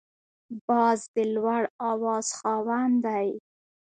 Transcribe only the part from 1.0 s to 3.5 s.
د لوړ اواز خاوند دی